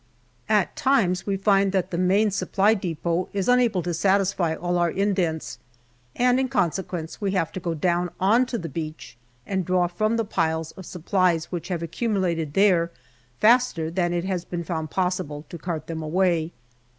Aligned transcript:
At 0.49 0.75
times 0.75 1.27
we 1.27 1.37
find 1.37 1.71
that 1.73 1.91
the 1.91 1.97
Main 1.99 2.31
Supply 2.31 2.73
depot 2.73 3.29
is 3.33 3.47
unable 3.47 3.83
to 3.83 3.93
satisfy 3.93 4.55
all 4.55 4.79
our 4.79 4.89
indents, 4.89 5.59
and 6.15 6.39
in 6.39 6.49
consequence 6.49 7.21
we 7.21 7.33
have 7.33 7.51
to 7.51 7.59
go 7.59 7.75
down 7.75 8.09
on 8.19 8.47
to 8.47 8.57
the 8.57 8.67
beach 8.67 9.15
and 9.45 9.63
draw 9.63 9.85
from 9.85 10.17
the 10.17 10.25
piles 10.25 10.71
of 10.71 10.87
supplies 10.87 11.51
which 11.51 11.67
have 11.67 11.83
accumulated 11.83 12.55
there 12.55 12.89
faster 13.39 13.91
than 13.91 14.11
it 14.11 14.23
has 14.23 14.43
been 14.43 14.63
found 14.63 14.89
possible 14.89 15.45
to 15.49 15.59
cart 15.59 15.85
them 15.85 16.01
away. 16.01 16.51